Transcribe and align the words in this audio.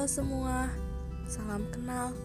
Halo 0.00 0.08
semua, 0.08 0.72
salam 1.28 1.60
kenal. 1.76 2.16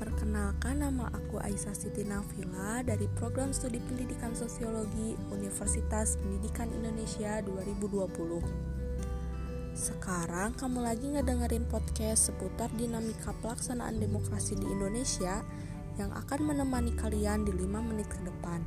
Perkenalkan 0.00 0.80
nama 0.80 1.12
aku 1.12 1.36
Aisyah 1.44 1.76
Siti 1.76 2.08
Nafila 2.08 2.80
dari 2.80 3.04
Program 3.20 3.52
Studi 3.52 3.84
Pendidikan 3.84 4.32
Sosiologi 4.32 5.12
Universitas 5.28 6.16
Pendidikan 6.16 6.72
Indonesia 6.72 7.44
2020. 7.44 9.76
Sekarang 9.76 10.56
kamu 10.56 10.88
lagi 10.88 11.12
ngedengerin 11.12 11.68
podcast 11.68 12.32
seputar 12.32 12.72
dinamika 12.80 13.36
pelaksanaan 13.44 14.00
demokrasi 14.00 14.56
di 14.56 14.72
Indonesia 14.72 15.44
yang 16.00 16.16
akan 16.16 16.48
menemani 16.48 16.96
kalian 16.96 17.44
di 17.44 17.52
5 17.52 17.92
menit 17.92 18.08
ke 18.08 18.24
depan. 18.24 18.64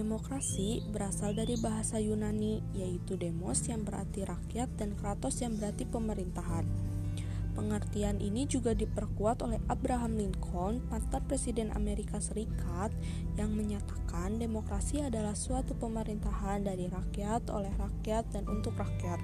Demokrasi 0.00 0.80
berasal 0.96 1.36
dari 1.36 1.60
bahasa 1.60 2.00
Yunani 2.00 2.64
yaitu 2.72 3.20
demos 3.20 3.68
yang 3.68 3.84
berarti 3.84 4.24
rakyat 4.24 4.72
dan 4.80 4.96
kratos 4.96 5.44
yang 5.44 5.60
berarti 5.60 5.84
pemerintahan. 5.84 6.64
Pengertian 7.52 8.16
ini 8.16 8.48
juga 8.48 8.72
diperkuat 8.72 9.44
oleh 9.44 9.60
Abraham 9.68 10.16
Lincoln, 10.16 10.80
mantan 10.88 11.20
Presiden 11.28 11.68
Amerika 11.76 12.16
Serikat, 12.16 12.88
yang 13.36 13.52
menyatakan 13.52 14.40
demokrasi 14.40 15.04
adalah 15.04 15.36
suatu 15.36 15.76
pemerintahan 15.76 16.64
dari 16.64 16.88
rakyat, 16.88 17.52
oleh 17.52 17.68
rakyat, 17.76 18.24
dan 18.32 18.48
untuk 18.48 18.80
rakyat. 18.80 19.20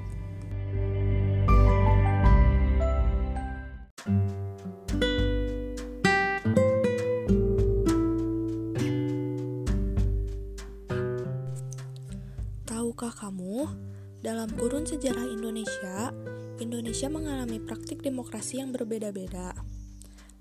Dalam 14.25 14.49
kurun 14.57 14.89
sejarah 14.89 15.29
Indonesia, 15.29 16.09
Indonesia 16.57 17.13
mengalami 17.13 17.61
praktik 17.61 18.01
demokrasi 18.01 18.65
yang 18.65 18.73
berbeda-beda. 18.73 19.53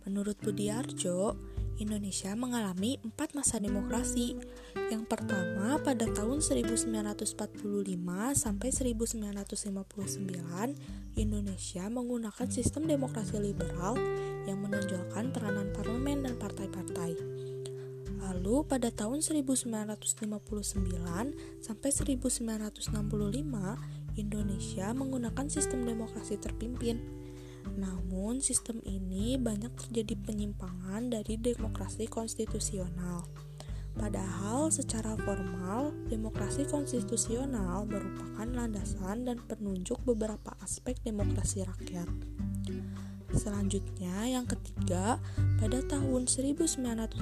Menurut 0.05 0.37
Budiarjo, 0.39 1.35
Indonesia 1.75 2.31
mengalami 2.39 2.95
empat 3.03 3.35
masa 3.35 3.59
demokrasi. 3.59 4.39
Yang 4.87 5.11
pertama 5.11 5.75
pada 5.83 6.07
tahun 6.07 6.39
1945 6.39 7.35
sampai 8.31 8.69
1959, 8.71 11.19
Indonesia 11.19 11.83
menggunakan 11.91 12.47
sistem 12.47 12.87
demokrasi 12.87 13.43
liberal 13.43 13.99
yang 14.47 14.63
menonjolkan 14.63 15.35
peranan 15.35 15.75
parlemen 15.75 16.23
dan 16.23 16.39
partai-partai. 16.39 17.34
Lalu 18.25 18.65
pada 18.65 18.89
tahun 18.89 19.21
1959 19.21 20.25
sampai 21.61 21.89
1965, 21.93 22.89
Indonesia 24.17 24.87
menggunakan 24.97 25.45
sistem 25.45 25.85
demokrasi 25.85 26.41
terpimpin. 26.41 26.97
Namun, 27.77 28.41
sistem 28.41 28.81
ini 28.85 29.37
banyak 29.37 29.73
terjadi 29.77 30.17
penyimpangan 30.25 31.13
dari 31.13 31.37
demokrasi 31.37 32.09
konstitusional. 32.09 33.29
Padahal 33.95 34.73
secara 34.73 35.15
formal, 35.21 35.93
demokrasi 36.11 36.67
konstitusional 36.67 37.87
merupakan 37.87 38.43
landasan 38.43 39.23
dan 39.23 39.39
penunjuk 39.45 40.01
beberapa 40.03 40.51
aspek 40.59 40.99
demokrasi 41.05 41.63
rakyat. 41.63 42.09
Selanjutnya, 43.35 44.31
yang 44.31 44.47
ketiga, 44.47 45.19
pada 45.59 45.83
tahun 45.83 46.23
1965 46.23 47.19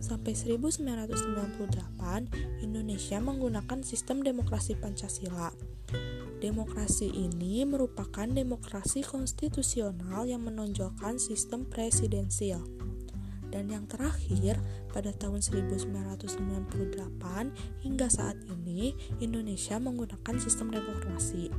sampai 0.00 0.32
1998, 0.32 2.64
Indonesia 2.64 3.20
menggunakan 3.20 3.84
sistem 3.84 4.24
demokrasi 4.24 4.80
Pancasila. 4.80 5.52
Demokrasi 6.40 7.12
ini 7.12 7.68
merupakan 7.68 8.24
demokrasi 8.24 9.04
konstitusional 9.04 10.24
yang 10.24 10.48
menonjolkan 10.48 11.20
sistem 11.20 11.68
presidensial. 11.68 12.64
Dan 13.52 13.68
yang 13.68 13.84
terakhir, 13.88 14.60
pada 14.88 15.12
tahun 15.12 15.44
1998 15.44 17.52
hingga 17.84 18.08
saat 18.08 18.40
ini, 18.48 18.96
Indonesia 19.20 19.76
menggunakan 19.76 20.40
sistem 20.40 20.72
reformasi 20.72 21.52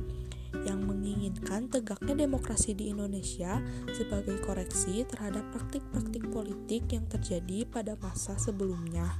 yang 0.66 0.82
menginginkan 0.84 1.70
tegaknya 1.70 2.26
demokrasi 2.26 2.74
di 2.74 2.90
Indonesia 2.90 3.62
sebagai 3.94 4.38
koreksi 4.42 5.06
terhadap 5.06 5.46
praktik-praktik 5.54 6.26
politik 6.28 6.86
yang 6.90 7.06
terjadi 7.06 7.66
pada 7.70 7.94
masa 7.98 8.34
sebelumnya. 8.36 9.14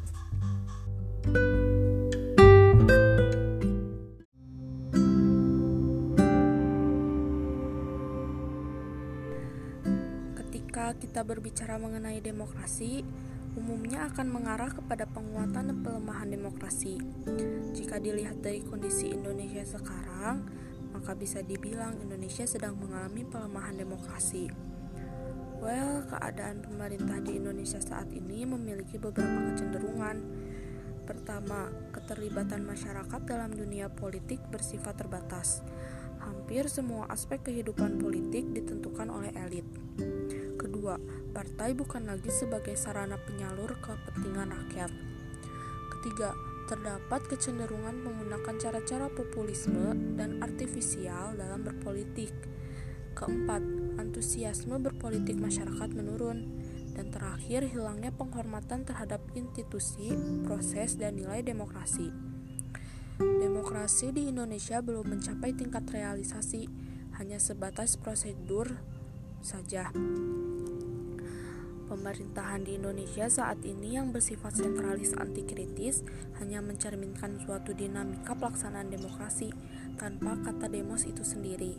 Ketika 10.34 10.94
kita 10.96 11.20
berbicara 11.22 11.76
mengenai 11.78 12.22
demokrasi, 12.22 13.02
umumnya 13.58 14.06
akan 14.06 14.26
mengarah 14.30 14.70
kepada 14.70 15.06
penguatan 15.10 15.74
dan 15.74 15.78
pelemahan 15.82 16.30
demokrasi. 16.30 17.02
Jika 17.74 17.98
dilihat 17.98 18.38
dari 18.38 18.62
kondisi 18.62 19.10
Indonesia 19.10 19.66
sekarang, 19.66 20.46
maka 20.90 21.14
bisa 21.14 21.40
dibilang 21.42 21.98
Indonesia 22.02 22.46
sedang 22.46 22.78
mengalami 22.78 23.22
pelemahan 23.26 23.78
demokrasi. 23.78 24.50
Well, 25.60 26.08
keadaan 26.08 26.64
pemerintah 26.64 27.20
di 27.20 27.36
Indonesia 27.36 27.76
saat 27.84 28.08
ini 28.16 28.48
memiliki 28.48 28.96
beberapa 28.96 29.52
kecenderungan. 29.52 30.16
Pertama, 31.04 31.68
keterlibatan 31.92 32.64
masyarakat 32.64 33.20
dalam 33.28 33.52
dunia 33.52 33.92
politik 33.92 34.40
bersifat 34.48 34.96
terbatas. 34.96 35.60
Hampir 36.24 36.72
semua 36.72 37.12
aspek 37.12 37.44
kehidupan 37.44 38.00
politik 38.00 38.48
ditentukan 38.56 39.12
oleh 39.12 39.36
elit. 39.36 39.68
Kedua, 40.56 40.96
partai 41.36 41.76
bukan 41.76 42.08
lagi 42.08 42.32
sebagai 42.32 42.76
sarana 42.80 43.20
penyalur 43.20 43.76
kepentingan 43.84 44.48
rakyat. 44.52 44.92
Ketiga, 45.92 46.32
terdapat 46.70 47.26
kecenderungan 47.26 47.98
menggunakan 47.98 48.54
cara-cara 48.62 49.10
populisme 49.10 49.90
dan 50.14 50.38
artifisial 50.38 51.34
dalam 51.34 51.66
berpolitik. 51.66 52.30
Keempat, 53.18 53.58
antusiasme 53.98 54.78
berpolitik 54.78 55.34
masyarakat 55.34 55.90
menurun. 55.90 56.62
Dan 56.94 57.10
terakhir, 57.10 57.66
hilangnya 57.66 58.14
penghormatan 58.14 58.86
terhadap 58.86 59.18
institusi, 59.34 60.14
proses, 60.46 60.94
dan 60.94 61.18
nilai 61.18 61.42
demokrasi. 61.42 62.14
Demokrasi 63.18 64.14
di 64.14 64.30
Indonesia 64.30 64.78
belum 64.78 65.10
mencapai 65.10 65.50
tingkat 65.58 65.90
realisasi, 65.90 66.70
hanya 67.18 67.42
sebatas 67.42 67.98
prosedur 67.98 68.78
saja. 69.42 69.90
Pemerintahan 71.90 72.62
di 72.62 72.78
Indonesia 72.78 73.26
saat 73.26 73.66
ini 73.66 73.98
yang 73.98 74.14
bersifat 74.14 74.54
sentralis 74.54 75.10
anti 75.18 75.42
kritis 75.42 76.06
hanya 76.38 76.62
mencerminkan 76.62 77.42
suatu 77.42 77.74
dinamika 77.74 78.38
pelaksanaan 78.38 78.94
demokrasi 78.94 79.50
tanpa 79.98 80.38
kata 80.38 80.70
demos 80.70 81.02
itu 81.02 81.26
sendiri. 81.26 81.74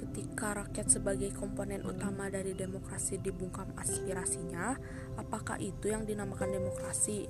Ketika 0.00 0.64
rakyat 0.64 0.88
sebagai 0.88 1.36
komponen 1.36 1.84
utama 1.84 2.32
dari 2.32 2.56
demokrasi 2.56 3.20
dibungkam 3.20 3.68
aspirasinya, 3.76 4.80
apakah 5.20 5.60
itu 5.60 5.92
yang 5.92 6.08
dinamakan 6.08 6.56
demokrasi? 6.56 7.28